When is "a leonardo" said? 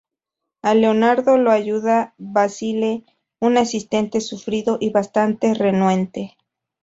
0.63-1.37